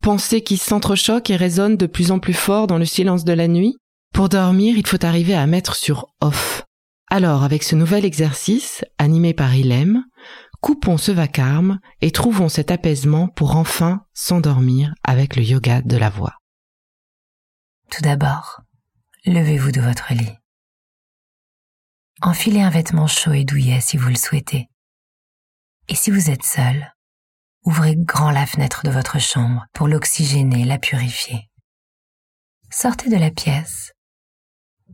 [0.00, 3.48] pensées qui s'entrechoquent et résonnent de plus en plus fort dans le silence de la
[3.48, 3.76] nuit.
[4.12, 6.64] Pour dormir, il faut arriver à mettre sur off.
[7.10, 10.04] Alors, avec ce nouvel exercice, animé par Ilem,
[10.60, 16.10] coupons ce vacarme et trouvons cet apaisement pour enfin s'endormir avec le yoga de la
[16.10, 16.34] voix.
[17.90, 18.60] Tout d'abord,
[19.26, 20.32] levez-vous de votre lit.
[22.22, 24.68] Enfilez un vêtement chaud et douillet si vous le souhaitez.
[25.88, 26.92] Et si vous êtes seul,
[27.64, 31.50] Ouvrez grand la fenêtre de votre chambre pour l'oxygéner, la purifier.
[32.70, 33.92] Sortez de la pièce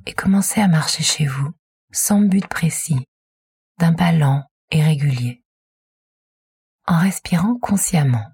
[0.06, 1.52] et commencez à marcher chez vous
[1.92, 3.06] sans but précis,
[3.78, 5.44] d'un pas lent et régulier,
[6.86, 8.26] en respirant consciemment.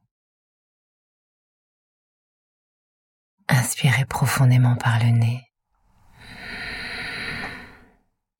[3.49, 5.53] Inspirez profondément par le nez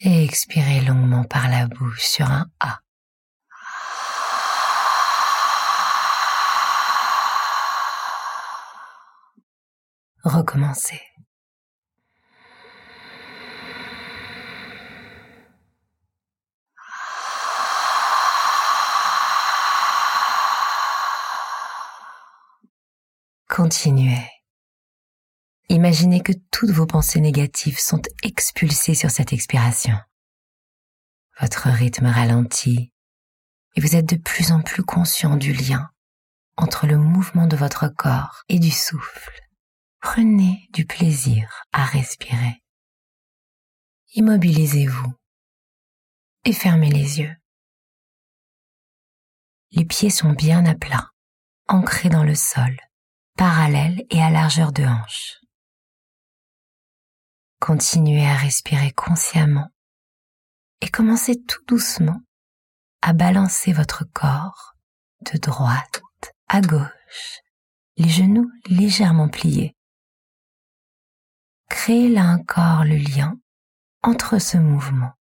[0.01, 2.82] et expirez longuement par la bouche sur un A.
[10.25, 11.01] recommencer.
[23.49, 24.27] Continuez.
[25.69, 29.97] Imaginez que toutes vos pensées négatives sont expulsées sur cette expiration.
[31.39, 32.93] Votre rythme ralentit
[33.75, 35.91] et vous êtes de plus en plus conscient du lien
[36.57, 39.42] entre le mouvement de votre corps et du souffle.
[40.03, 42.61] Prenez du plaisir à respirer.
[44.15, 45.15] Immobilisez-vous
[46.45, 47.35] et fermez les yeux.
[49.71, 51.09] Les pieds sont bien à plat,
[51.69, 52.77] ancrés dans le sol,
[53.39, 55.39] parallèles et à largeur de hanche.
[57.61, 59.71] Continuez à respirer consciemment
[60.81, 62.21] et commencez tout doucement
[63.03, 64.75] à balancer votre corps
[65.33, 66.03] de droite
[66.49, 67.39] à gauche,
[67.97, 69.77] les genoux légèrement pliés
[71.73, 73.39] créez là encore le lien
[74.03, 75.13] entre ce mouvement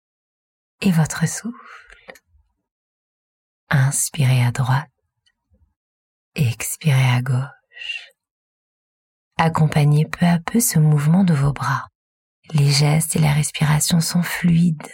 [0.81, 1.57] et votre souffle.
[3.71, 4.91] Inspirez à droite
[6.35, 8.11] expirez à gauche.
[9.37, 11.89] Accompagnez peu à peu ce mouvement de vos bras.
[12.53, 14.93] Les gestes et la respiration sont fluides,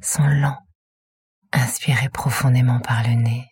[0.00, 0.66] sont lents.
[1.52, 3.46] Inspirez profondément par le nez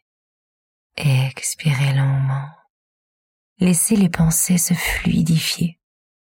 [0.99, 2.49] expirez longuement.
[3.59, 5.79] Laissez les pensées se fluidifier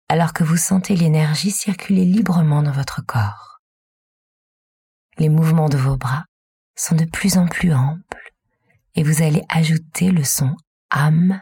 [0.08, 3.60] alors que vous sentez l'énergie circuler librement dans votre corps.
[5.18, 6.24] Les mouvements de vos bras
[6.76, 8.32] sont de plus en plus amples
[8.94, 10.56] et vous allez ajouter le son
[10.90, 11.40] âme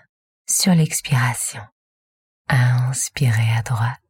[0.49, 1.63] sur l'expiration.
[2.49, 4.06] Inspirez à droite.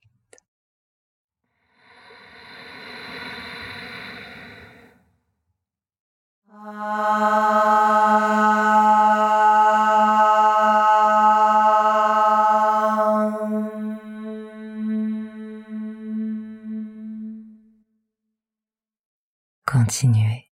[19.86, 20.45] Continuer.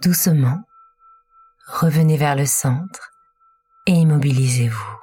[0.00, 0.62] Doucement,
[1.66, 3.10] revenez vers le centre
[3.86, 5.00] et immobilisez-vous.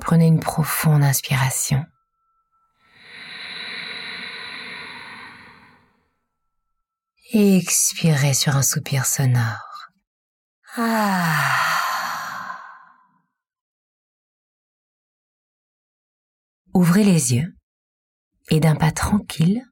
[0.00, 1.86] Prenez une profonde inspiration.
[7.32, 9.90] Et expirez sur un soupir sonore.
[10.76, 11.60] Ah.
[16.74, 17.54] Ouvrez les yeux
[18.48, 19.62] et d'un pas tranquille,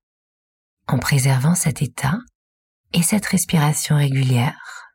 [0.87, 2.19] en préservant cet état
[2.93, 4.93] et cette respiration régulière,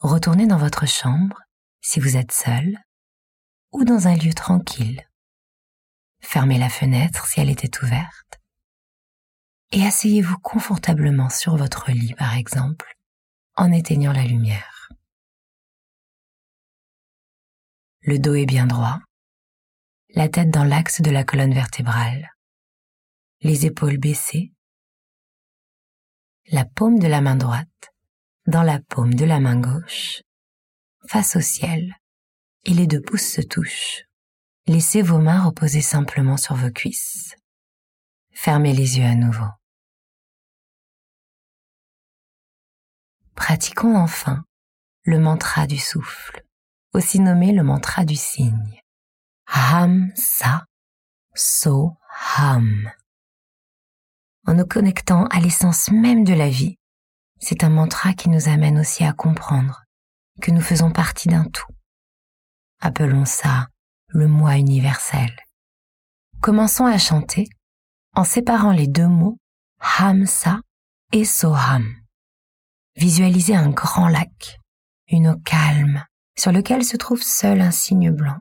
[0.00, 1.40] retournez dans votre chambre
[1.80, 2.78] si vous êtes seul
[3.72, 5.08] ou dans un lieu tranquille.
[6.20, 8.40] Fermez la fenêtre si elle était ouverte
[9.70, 12.96] et asseyez-vous confortablement sur votre lit par exemple
[13.56, 14.88] en éteignant la lumière.
[18.00, 19.00] Le dos est bien droit,
[20.14, 22.30] la tête dans l'axe de la colonne vertébrale,
[23.42, 24.52] les épaules baissées,
[26.50, 27.92] la paume de la main droite
[28.46, 30.22] dans la paume de la main gauche,
[31.06, 31.94] face au ciel,
[32.64, 34.04] et les deux pouces se touchent.
[34.66, 37.34] Laissez vos mains reposer simplement sur vos cuisses.
[38.32, 39.48] Fermez les yeux à nouveau.
[43.34, 44.44] Pratiquons enfin
[45.02, 46.42] le mantra du souffle,
[46.92, 48.80] aussi nommé le mantra du cygne.
[49.46, 50.66] Ham sa
[51.34, 51.96] so
[52.36, 52.90] ham.
[54.48, 56.78] En nous connectant à l'essence même de la vie,
[57.38, 59.82] c'est un mantra qui nous amène aussi à comprendre
[60.40, 61.70] que nous faisons partie d'un tout.
[62.80, 63.68] Appelons ça
[64.06, 65.36] le moi universel.
[66.40, 67.46] Commençons à chanter
[68.14, 69.36] en séparant les deux mots
[69.98, 70.60] Hamsa
[71.12, 71.86] et Soham.
[72.96, 74.56] Visualisez un grand lac,
[75.08, 76.06] une eau calme,
[76.38, 78.38] sur lequel se trouve seul un cygne blanc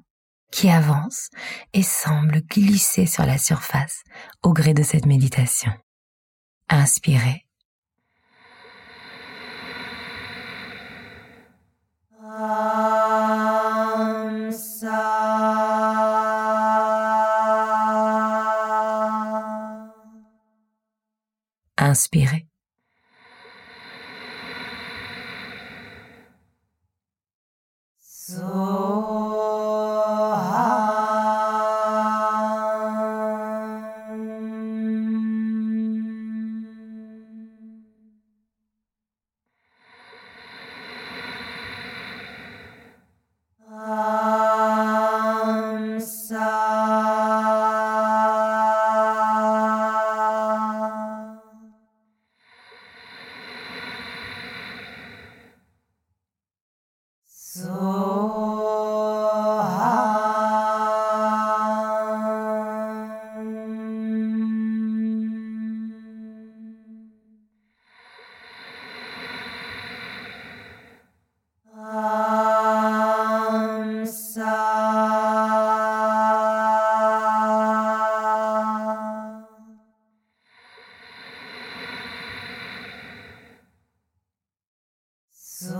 [0.53, 1.27] qui avance
[1.73, 4.03] et semble glisser sur la surface
[4.41, 5.73] au gré de cette méditation.
[6.69, 7.43] Inspirez.
[21.79, 22.46] Inspirez.
[85.69, 85.75] Nous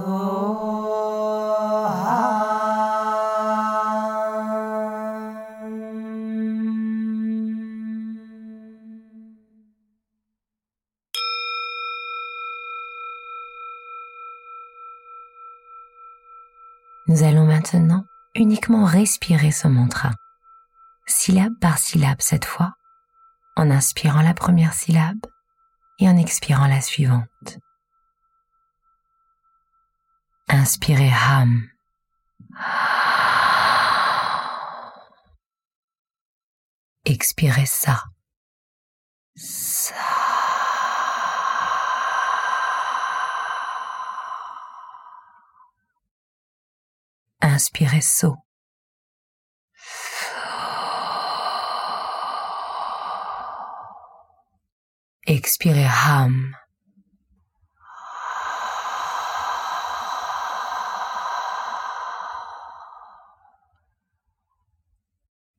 [17.24, 18.03] allons maintenant
[18.36, 20.12] uniquement respirer ce mantra,
[21.06, 22.74] syllabe par syllabe cette fois,
[23.56, 25.25] en inspirant la première syllabe
[26.00, 27.60] et en expirant la suivante.
[30.50, 31.70] Inspirez Ham.
[37.06, 38.04] Expirez ça.
[47.42, 48.38] Inspirez saut.
[55.25, 56.56] Expirez ham.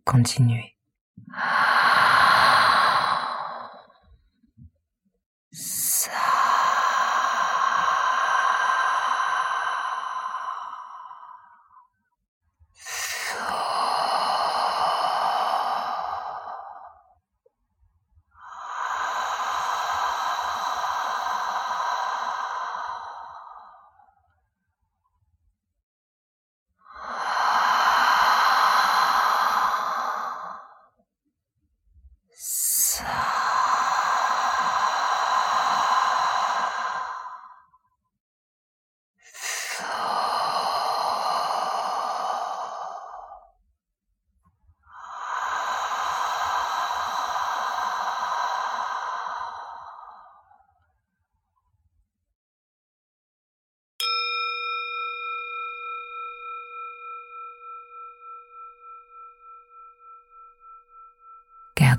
[0.09, 0.78] Continuez.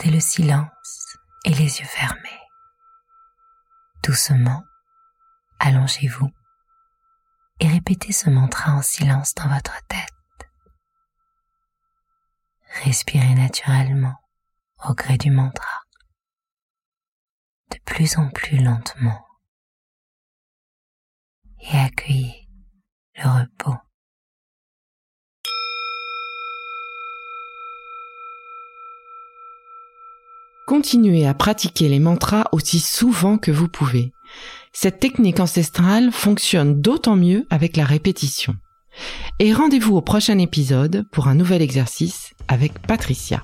[0.05, 2.41] Le silence et les yeux fermés.
[4.01, 4.63] Doucement,
[5.59, 6.31] allongez-vous
[7.59, 10.49] et répétez ce mantra en silence dans votre tête.
[12.83, 14.15] Respirez naturellement
[14.87, 15.83] au gré du mantra,
[17.69, 19.27] de plus en plus lentement,
[21.59, 22.49] et accueillez
[23.15, 23.77] le repos.
[30.69, 34.13] Continuez à pratiquer les mantras aussi souvent que vous pouvez.
[34.71, 38.53] Cette technique ancestrale fonctionne d'autant mieux avec la répétition.
[39.39, 43.43] Et rendez-vous au prochain épisode pour un nouvel exercice avec Patricia.